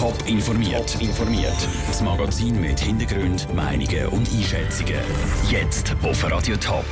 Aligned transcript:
Top 0.00 0.16
informiert. 0.26 0.96
informiert. 0.98 1.68
Das 1.86 2.00
Magazin 2.00 2.58
mit 2.58 2.80
Hintergrund, 2.80 3.46
Meinungen 3.54 4.06
und 4.06 4.32
Einschätzungen. 4.32 4.94
Jetzt 5.50 5.94
auf 6.02 6.24
Radio 6.24 6.56
Top. 6.56 6.86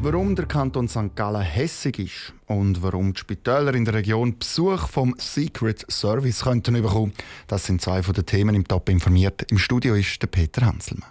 Warum 0.00 0.34
der 0.34 0.46
Kanton 0.46 0.88
St. 0.88 1.14
Gallen 1.16 1.42
hässig 1.42 1.98
ist 1.98 2.32
und 2.46 2.82
warum 2.82 3.12
die 3.12 3.20
Spitäler 3.20 3.74
in 3.74 3.84
der 3.84 3.92
Region 3.92 4.38
Besuch 4.38 4.88
vom 4.88 5.14
Secret 5.18 5.84
Service 5.90 6.44
könnten 6.44 6.80
bekommen, 6.80 7.12
das 7.46 7.66
sind 7.66 7.82
zwei 7.82 8.02
von 8.02 8.14
den 8.14 8.24
Themen 8.24 8.54
im 8.54 8.66
Top 8.66 8.88
informiert. 8.88 9.42
Im 9.50 9.58
Studio 9.58 9.94
ist 9.94 10.22
der 10.22 10.28
Peter 10.28 10.64
Hanselmann. 10.64 11.10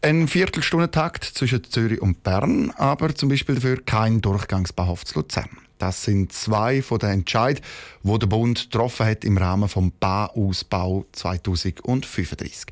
Ein 0.00 0.26
Viertelstundentakt 0.26 1.24
zwischen 1.24 1.64
Zürich 1.64 2.00
und 2.00 2.22
Bern, 2.22 2.70
aber 2.78 3.14
zum 3.14 3.28
Beispiel 3.28 3.56
dafür 3.56 3.84
kein 3.84 4.22
Durchgangsbahnhof 4.22 5.04
zu 5.04 5.18
Luzern. 5.18 5.67
Das 5.78 6.04
sind 6.04 6.32
zwei 6.32 6.82
von 6.82 6.98
den 6.98 7.10
Entscheidungen, 7.10 7.64
wo 8.02 8.18
der 8.18 8.26
Bund 8.26 8.70
getroffen 8.70 9.06
hat 9.06 9.24
im 9.24 9.38
Rahmen 9.38 9.68
vom 9.68 9.92
Bahnausbau 9.98 11.06
2035. 11.12 12.66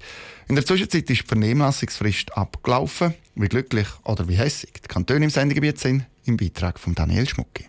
In 0.49 0.55
der 0.55 0.67
Zwischenzeit 0.67 1.09
ist 1.09 1.23
die 1.23 1.27
Vernehmlassungsfrist 1.27 2.37
abgelaufen. 2.37 3.15
Wie 3.35 3.49
glücklich 3.49 3.89
oder 4.05 4.29
wie 4.29 4.37
hässig 4.37 4.73
die 4.75 4.89
Kantone 4.89 5.25
im 5.25 5.31
Sendegebiet 5.31 5.79
sind, 5.79 6.07
im 6.25 6.37
Beitrag 6.37 6.79
von 6.79 6.95
Daniel 6.95 7.29
Schmucki. 7.29 7.67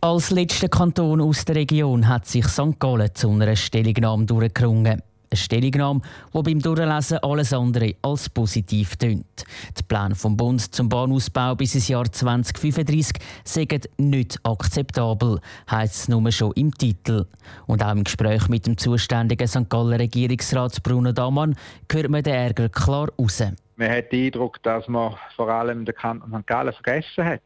Als 0.00 0.30
letzter 0.30 0.68
Kanton 0.68 1.20
aus 1.20 1.44
der 1.44 1.56
Region 1.56 2.06
hat 2.06 2.26
sich 2.26 2.46
St. 2.46 2.78
Gallen 2.78 3.12
zu 3.14 3.30
einer 3.30 3.56
Stellungnahme 3.56 4.26
durchgerungen. 4.26 5.02
Eine 5.30 5.36
Stellungnahme, 5.38 6.00
die 6.32 6.42
beim 6.42 6.60
Durchlesen 6.60 7.18
alles 7.18 7.52
andere 7.52 7.94
als 8.00 8.30
positiv 8.30 8.96
tönt. 8.96 9.44
Die 9.78 9.82
Pläne 9.82 10.14
vom 10.14 10.36
Bund 10.36 10.74
zum 10.74 10.88
Bahnausbau 10.88 11.54
bis 11.54 11.74
ins 11.74 11.88
Jahr 11.88 12.10
2035 12.10 13.16
sind 13.44 13.88
nicht 13.98 14.38
akzeptabel, 14.42 15.40
heisst 15.70 15.94
es 15.94 16.08
nur 16.08 16.32
schon 16.32 16.52
im 16.52 16.72
Titel. 16.72 17.26
Und 17.66 17.84
auch 17.84 17.92
im 17.92 18.04
Gespräch 18.04 18.48
mit 18.48 18.66
dem 18.66 18.78
zuständigen 18.78 19.46
St. 19.46 19.68
Galler 19.68 19.98
Regierungsrat 19.98 20.82
Bruno 20.82 21.12
Damann 21.12 21.56
hört 21.92 22.08
man 22.08 22.22
den 22.22 22.34
Ärger 22.34 22.70
klar 22.70 23.08
raus. 23.18 23.42
Man 23.76 23.90
hat 23.90 24.10
den 24.10 24.26
Eindruck, 24.26 24.62
dass 24.62 24.88
man 24.88 25.14
vor 25.36 25.50
allem 25.50 25.84
den 25.84 25.94
Kanton 25.94 26.32
St. 26.32 26.46
Gallen 26.46 26.72
vergessen 26.72 27.24
hat 27.24 27.42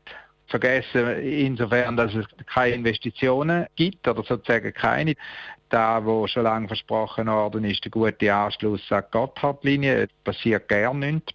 vergessen 0.52 1.18
insofern, 1.20 1.96
dass 1.96 2.14
es 2.14 2.26
keine 2.46 2.76
Investitionen 2.76 3.66
gibt 3.74 4.06
oder 4.06 4.22
sozusagen 4.22 4.72
keine 4.72 5.16
da, 5.72 6.04
wo 6.04 6.26
schon 6.26 6.44
lange 6.44 6.68
versprochen 6.68 7.26
worden 7.26 7.64
ist, 7.64 7.82
der 7.84 7.90
gute 7.90 8.34
Anschluss 8.34 8.80
an 8.90 9.04
die 9.06 9.10
Gotthardlinie, 9.10 10.08
passiert 10.22 10.68
gar 10.68 10.92
nichts. 10.92 11.32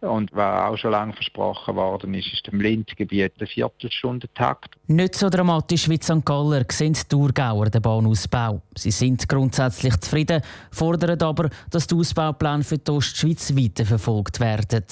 Und 0.00 0.30
was 0.32 0.62
auch 0.62 0.76
schon 0.76 0.92
lange 0.92 1.12
versprochen 1.12 1.74
worden 1.74 2.14
ist, 2.14 2.32
ist 2.32 2.48
im 2.48 2.60
Linzgebiet 2.60 3.32
der 3.40 3.48
Viertelstundentakt. 3.48 4.76
Nicht 4.86 5.16
so 5.16 5.28
dramatisch 5.28 5.88
wie 5.88 5.98
St. 6.00 6.24
Galler 6.24 6.64
sehen 6.70 6.92
die 6.92 7.08
Thurgauer 7.08 7.66
den 7.66 7.82
Bahnausbau. 7.82 8.62
Sie 8.76 8.92
sind 8.92 9.28
grundsätzlich 9.28 9.98
zufrieden, 9.98 10.42
fordern 10.70 11.20
aber, 11.20 11.50
dass 11.70 11.86
die 11.86 11.96
Ausbaupläne 11.96 12.62
für 12.62 12.78
die 12.78 12.90
Ostschweiz 12.90 13.54
weiterverfolgt 13.56 14.40
werden. 14.40 14.84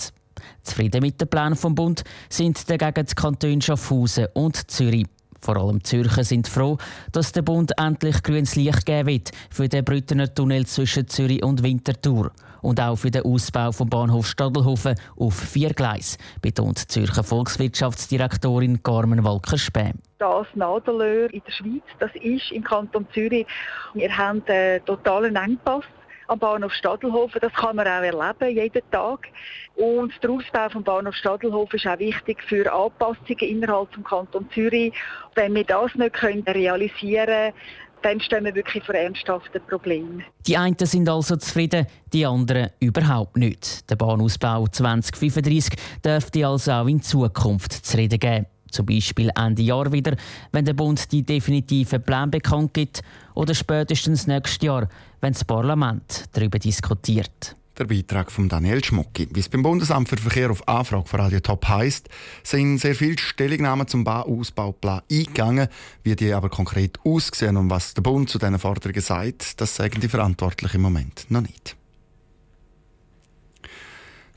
Zufrieden 0.63 1.03
mit 1.03 1.21
dem 1.21 1.29
Plan 1.29 1.57
vom 1.57 1.75
Bund 1.75 2.05
sind 2.29 2.69
dagegen 2.71 3.07
die 3.07 3.15
Kantone 3.15 3.63
Schaffhausen 3.63 4.27
und 4.35 4.71
Zürich. 4.71 5.07
Vor 5.41 5.57
allem 5.57 5.85
Zürcher 5.85 6.25
sind 6.25 6.49
froh, 6.49 6.79
dass 7.13 7.33
der 7.33 7.43
Bund 7.43 7.73
endlich 7.79 8.23
grünes 8.23 8.57
Licht 8.57 8.85
geben 8.87 9.07
wird 9.07 9.31
für 9.51 9.69
den 9.69 9.85
Brüttener 9.85 10.33
Tunnel 10.33 10.67
zwischen 10.67 11.07
Zürich 11.07 11.45
und 11.45 11.63
Winterthur 11.63 12.33
und 12.63 12.81
auch 12.81 12.97
für 12.97 13.11
den 13.11 13.23
Ausbau 13.23 13.73
vom 13.73 13.89
Bahnhof 13.89 14.27
Stadelhofen 14.27 14.95
auf 15.17 15.35
vier 15.35 15.71
Gleis, 15.71 16.19
betont 16.43 16.91
Zürcher 16.91 17.23
Volkswirtschaftsdirektorin 17.23 18.83
Carmen 18.83 19.25
Walker-Spähm. 19.25 19.95
Das 20.19 20.47
Nadelöhr 20.55 21.33
in 21.33 21.43
der 21.47 21.53
Schweiz, 21.53 21.85
das 22.01 22.11
ist 22.15 22.51
im 22.51 22.65
Kanton 22.65 23.07
Zürich. 23.15 23.47
Wir 23.95 24.17
haben 24.17 24.43
einen 24.47 24.85
totalen 24.85 25.37
Engpass 25.37 25.85
am 26.29 26.39
Bahnhof 26.39 26.73
Stadelhofen. 26.73 27.41
Das 27.41 27.53
kann 27.53 27.77
man 27.77 27.87
auch 27.87 28.03
erleben, 28.03 28.57
jeden 28.57 28.91
Tag. 28.91 29.29
Und 29.77 30.13
der 30.23 30.31
Ausbau 30.31 30.69
vom 30.71 30.85
Bahnhof 30.85 31.15
Stadelhofen 31.15 31.79
ist 31.79 31.87
auch 31.87 31.99
wichtig 31.99 32.43
für 32.45 32.73
Anpassungen 32.73 33.41
innerhalb 33.41 33.93
des 33.93 34.05
Kanton 34.05 34.49
Zürich. 34.55 34.93
Wenn 35.35 35.55
wir 35.55 35.65
das 35.65 35.95
nicht 35.95 36.23
realisieren 36.23 37.27
können, 37.27 37.55
dann 38.03 38.21
stehen 38.21 38.45
wir 38.45 38.55
wirklich 38.55 38.85
vor 38.85 38.95
ernsthaften 38.95 39.61
Problemen. 39.69 40.25
Die 40.47 40.57
einen 40.57 40.77
sind 40.79 41.09
also 41.09 41.37
zufrieden, 41.37 41.87
die 42.13 42.25
anderen 42.25 42.71
überhaupt 42.81 43.37
nicht. 43.37 43.91
Der 43.91 43.97
Bahnausbau 43.97 44.67
2035 44.67 45.75
dürfte 46.05 46.47
also 46.47 46.73
auch 46.73 46.87
in 46.87 47.03
Zukunft 47.03 47.73
zu 47.73 47.97
reden 47.97 48.19
geben. 48.19 48.47
Zum 48.71 48.87
Beispiel 48.87 49.31
Ende 49.37 49.63
Jahr 49.63 49.93
wieder, 49.93 50.17
wenn 50.53 50.65
der 50.65 50.75
Bund 50.75 51.11
die 51.13 51.23
definitiven 51.23 52.03
Pläne 52.03 52.29
bekannt 52.29 52.75
gibt 52.75 53.03
oder 53.35 53.55
spätestens 53.55 54.27
nächstes 54.27 54.63
Jahr, 54.63 54.89
wenn 55.21 55.33
das 55.33 55.45
Parlament 55.45 56.25
darüber 56.33 56.59
diskutiert. 56.59 57.57
Der 57.79 57.85
Beitrag 57.85 58.33
von 58.33 58.49
Daniel 58.49 58.83
Schmucki. 58.85 59.29
Wie 59.31 59.39
es 59.39 59.49
beim 59.49 59.63
Bundesamt 59.63 60.09
für 60.09 60.17
Verkehr 60.17 60.51
auf 60.51 60.67
Anfrage 60.67 61.07
von 61.07 61.21
Radio 61.21 61.39
Top 61.39 61.69
heisst, 61.69 62.09
sind 62.43 62.79
sehr 62.79 62.97
viele 62.97 63.17
Stellungnahmen 63.19 63.87
zum 63.87 64.03
Bauausbauplan 64.03 65.03
eingegangen. 65.09 65.69
Wie 66.03 66.17
die 66.17 66.33
aber 66.33 66.49
konkret 66.49 66.99
aussehen 67.05 67.57
und 67.57 67.71
was 67.71 67.95
der 67.95 68.03
Bund 68.03 68.31
zu 68.31 68.39
diesen 68.39 68.59
Forderungen 68.59 69.01
sagt, 69.01 69.61
das 69.61 69.77
sagen 69.77 70.01
die 70.01 70.09
Verantwortlichen 70.09 70.79
im 70.79 70.83
Moment 70.83 71.27
noch 71.29 71.43
nicht. 71.43 71.77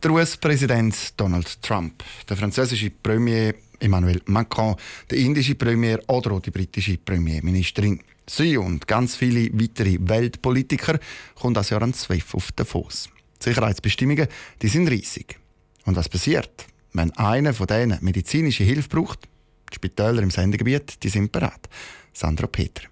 Der 0.04 0.12
US-Präsident 0.12 1.20
Donald 1.20 1.62
Trump, 1.64 2.04
der 2.30 2.38
französische 2.38 2.92
Premier 2.92 3.56
Emmanuel 3.82 4.22
Macron, 4.26 4.76
der 5.10 5.18
indische 5.18 5.56
Premier 5.56 6.00
oder 6.08 6.32
auch 6.32 6.40
die 6.40 6.52
britische 6.52 6.98
Premierministerin. 6.98 8.00
Sie 8.28 8.58
und 8.58 8.88
ganz 8.88 9.16
viele 9.16 9.50
weitere 9.54 9.98
Weltpolitiker 10.00 11.00
kommen 11.36 11.54
das 11.54 11.70
Jahr 11.70 11.82
an 11.82 11.94
SWIFT 11.94 12.36
auf 12.36 12.52
den 12.52 12.66
Fuß. 12.66 13.10
Die 13.40 13.44
Sicherheitsbestimmungen 13.44 14.28
die 14.62 14.68
sind 14.68 14.88
riesig. 14.88 15.40
Und 15.86 15.96
was 15.96 16.10
passiert, 16.10 16.68
wenn 16.94 17.12
einer 17.18 17.54
von 17.54 17.68
denen 17.68 17.98
medizinische 18.02 18.64
Hilfe 18.64 18.90
braucht? 18.90 19.28
Die 19.72 19.76
Spitäler 19.76 20.22
im 20.22 20.32
Sendegebiet 20.32 21.04
die 21.04 21.10
sind 21.10 21.32
bereit. 21.32 21.68
Sandra 22.14 22.48
Peter. 22.48 22.91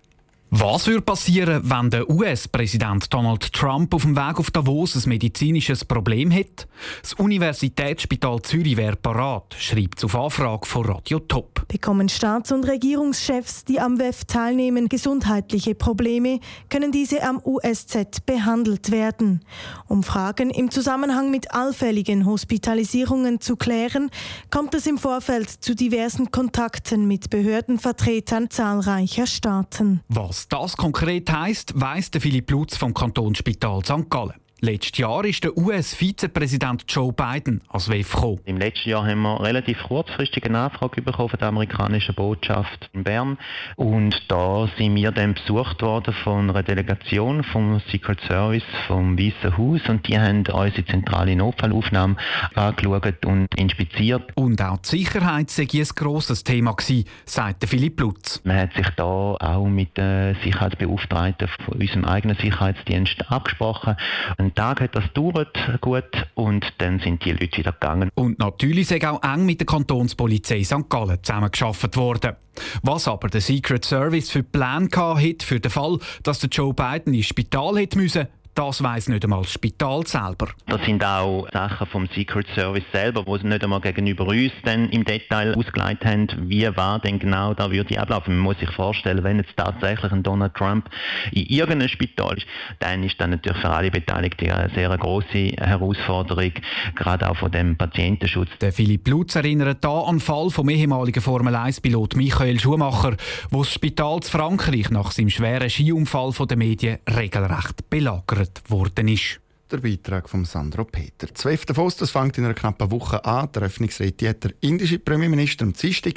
Was 0.52 0.88
würde 0.88 1.02
passieren, 1.02 1.62
wenn 1.64 1.92
der 1.92 2.10
US-Präsident 2.10 3.14
Donald 3.14 3.54
Trump 3.54 3.94
auf 3.94 4.02
dem 4.02 4.16
Weg 4.16 4.40
auf 4.40 4.50
Davos 4.50 4.96
ein 4.96 5.08
medizinisches 5.08 5.86
Problem 5.86 6.34
hat? 6.34 6.68
Das 7.04 7.14
Universitätsspital 7.14 8.42
Zürich 8.42 8.76
wäre 8.76 8.96
parat, 8.96 9.56
schreibt 9.60 10.04
auf 10.04 10.16
Anfrage 10.16 10.66
von 10.66 10.86
Radio 10.88 11.20
Top. 11.20 11.68
Bekommen 11.68 12.10
Staats- 12.10 12.52
und 12.52 12.68
Regierungschefs, 12.68 13.64
die 13.66 13.80
am 13.80 14.00
WEF 14.00 14.26
teilnehmen, 14.26 14.90
gesundheitliche 14.90 15.76
Probleme, 15.76 16.40
können 16.70 16.92
diese 16.92 17.22
am 17.22 17.40
USZ 17.44 18.26
behandelt 18.26 18.90
werden. 18.90 19.42
Um 19.88 20.02
Fragen 20.02 20.50
im 20.50 20.72
Zusammenhang 20.72 21.30
mit 21.30 21.54
allfälligen 21.54 22.26
Hospitalisierungen 22.26 23.40
zu 23.40 23.56
klären, 23.56 24.10
kommt 24.50 24.74
es 24.74 24.88
im 24.88 24.98
Vorfeld 24.98 25.48
zu 25.48 25.76
diversen 25.76 26.32
Kontakten 26.32 27.08
mit 27.08 27.30
Behördenvertretern 27.30 28.50
zahlreicher 28.50 29.28
Staaten. 29.28 30.02
Was 30.10 30.39
was 30.40 30.48
das 30.48 30.78
konkret 30.78 31.30
heisst, 31.30 31.74
weiss 31.76 32.12
der 32.12 32.22
Philipp 32.22 32.50
Lutz 32.52 32.78
vom 32.78 32.94
Kantonsspital 32.94 33.84
St. 33.84 34.10
Gallen. 34.10 34.40
Letztes 34.62 34.98
Jahr 34.98 35.24
ist 35.24 35.46
der 35.46 35.58
US-Vizepräsident 35.58 36.84
Joe 36.90 37.14
Biden 37.14 37.62
als 37.70 37.88
WEF 37.88 38.12
gekommen. 38.12 38.42
Im 38.44 38.58
letzten 38.58 38.90
Jahr 38.90 39.08
haben 39.08 39.22
wir 39.22 39.42
relativ 39.42 39.82
kurzfristig 39.84 40.44
eine 40.44 40.58
Nachfrage 40.58 41.02
bekommen 41.02 41.30
von 41.30 41.40
der 41.40 41.48
amerikanischen 41.48 42.14
Botschaft 42.14 42.90
in 42.92 43.06
Bern. 43.06 43.38
Und 43.78 44.22
da 44.28 44.68
sind 44.78 44.96
wir 44.96 45.12
dann 45.12 45.36
besucht 45.36 45.82
worden 45.82 46.14
von 46.26 46.50
einer 46.50 46.62
Delegation 46.62 47.46
vom 47.46 47.82
Secret 47.90 48.20
Service 48.28 48.66
vom 48.88 49.18
Weißen 49.18 49.58
Haus 49.58 49.80
und 49.88 50.06
die 50.10 50.20
haben 50.20 50.40
unsere 50.40 50.86
zentrale 50.86 51.38
Notfallaufnahme 51.38 52.18
angeschaut 52.54 53.26
und 53.26 53.48
inspiziert. 53.56 54.24
Und 54.36 54.62
auch 54.62 54.80
die 54.80 54.90
Sicherheit 54.90 55.50
sei 55.52 55.70
ein 55.72 55.88
grosses 55.96 56.44
Thema 56.44 56.74
gewesen, 56.74 57.06
sagt 57.24 57.66
Philipp 57.66 57.98
Lutz. 58.02 58.42
Man 58.44 58.58
hat 58.58 58.74
sich 58.74 58.90
da 58.98 59.04
auch 59.40 59.68
mit 59.68 59.96
den 59.96 60.36
Sicherheitsbeauftragten 60.44 61.48
von 61.66 61.80
unserem 61.80 62.04
eigenen 62.04 62.36
Sicherheitsdienst 62.36 63.32
abgesprochen. 63.32 63.96
Und 64.38 64.49
einen 64.50 64.56
Tag 64.56 64.82
hat 64.82 64.96
das 64.96 65.06
gedauert, 65.06 65.58
gut, 65.82 66.28
und 66.34 66.66
dann 66.80 67.00
sind 67.00 67.24
die 67.24 67.32
Leute 67.32 67.58
wieder 67.58 67.72
gegangen. 67.72 68.10
Und 68.16 68.40
natürlich 68.40 68.88
sind 68.88 69.06
auch 69.06 69.22
eng 69.22 69.46
mit 69.46 69.60
der 69.60 69.68
Kantonspolizei 69.68 70.64
St. 70.64 70.90
Gallen 70.90 71.20
zusammengearbeitet 71.22 71.98
worden. 71.98 72.36
Was 72.82 73.08
aber 73.08 73.30
der 73.30 73.42
Secret 73.42 73.86
Service 73.86 74.32
für 74.32 74.44
Pläne 74.44 74.90
hatte 74.92 75.46
für 75.46 75.60
den 75.60 75.72
Fall, 75.72 76.00
dass 76.24 76.40
der 76.40 76.50
Joe 76.50 76.74
Biden 76.74 77.14
ins 77.14 77.28
Spital 77.28 77.78
hätte 77.78 77.98
müssen, 77.98 78.28
Das 78.56 78.84
weiss 78.84 79.08
nicht 79.08 79.24
einmal 79.24 79.44
das 79.44 79.54
Spital 79.54 80.06
selber. 80.06 80.50
Das 80.68 80.84
sind 80.86 81.04
auch 81.04 81.48
Sachen 81.54 81.88
vom 81.88 82.08
Secret 82.14 82.46
Service 82.56 82.84
selber, 82.92 83.26
wo 83.26 83.38
sie 83.38 83.48
nicht 83.48 83.64
einmal 83.64 83.80
gegenüber 83.80 84.28
uns 84.28 84.52
dann 84.64 84.90
im 84.90 85.06
Detail 85.06 85.56
ausgeleitet 85.56 86.06
haben, 86.06 86.28
wie 86.50 86.68
war 86.76 87.00
denn 87.00 87.20
genau 87.20 87.54
da 87.54 87.72
würde 87.72 88.00
ablaufen. 88.00 88.36
Man 88.36 88.44
muss 88.44 88.60
sich 88.60 88.70
vorstellen, 88.72 89.24
wenn 89.24 89.38
jetzt 89.38 89.56
tatsächlich 89.56 90.12
ein 90.12 90.24
Donald 90.24 90.56
Trump 90.56 90.90
in 91.32 91.46
irgendeinem 91.46 91.88
Spital 91.88 92.38
ist, 92.38 92.48
dann 92.80 93.04
ist 93.04 93.20
das 93.20 93.30
natürlich 93.30 93.60
für 93.60 93.70
alle 93.70 93.92
Beteiligten 93.92 94.52
eine 94.52 94.70
sehr 94.74 94.98
große 94.98 95.54
Herausforderung, 95.58 96.52
gerade 96.96 97.30
auch 97.30 97.38
von 97.38 97.52
dem 97.52 97.78
Patientenschutz. 97.78 98.50
Der 98.60 98.74
Philipp 98.74 99.08
Lutz 99.08 99.36
erinnert 99.36 99.84
da 99.84 100.02
an 100.02 100.16
den 100.16 100.20
Fall 100.20 100.50
vom 100.50 100.70
ehemaligen 100.70 101.22
Formel-1-Pilot 101.22 102.16
Michael 102.16 102.60
Schumacher, 102.60 103.16
wo 103.52 103.64
das 103.64 103.74
Spital 103.74 104.20
zu 104.20 104.32
Frankreich 104.32 104.90
nach 104.90 105.12
seinem 105.12 105.30
schweren 105.30 105.70
Skiunfall 105.70 106.34
von 106.34 106.48
den 106.48 106.60
Medien 106.60 107.00
regelrecht 107.08 107.90
belagert 107.90 108.49
gegründet 108.50 108.70
worden 108.70 109.08
ist. 109.08 109.40
Der 109.72 109.78
Beitrag 109.78 110.28
von 110.28 110.46
Sandro 110.46 110.84
Peter. 110.84 111.34
12. 111.34 111.68
Davos, 111.68 111.96
das 111.96 112.10
fängt 112.10 112.38
in 112.40 112.46
einer 112.46 112.56
knappen 112.56 112.90
Woche 112.90 113.24
an. 113.24 113.52
Der 113.54 113.62
Eröffnungsrede 113.62 114.30
hat 114.30 114.44
der 114.44 114.54
indische 114.62 114.98
Premierminister 114.98 115.64
am 115.64 115.74
Dienstag. 115.74 116.14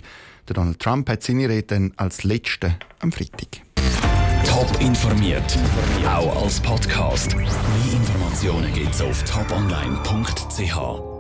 Der 0.49 0.55
Donald 0.55 0.79
Trump 0.79 1.09
hat 1.11 1.23
seine 1.23 1.49
Rede 1.49 1.65
dann 1.65 1.93
als 1.97 2.25
letzte 2.25 2.77
am 3.01 3.13
Freitag. 3.13 3.61
Top 4.47 4.81
informiert, 4.81 5.59
auch 6.07 6.43
als 6.43 6.61
Podcast. 6.61 7.37
Mehr 7.37 7.47
Informationen 7.93 8.73
gibt 8.73 8.95
es 8.95 9.03
auf 9.03 9.23
toponline.ch. 9.25 11.12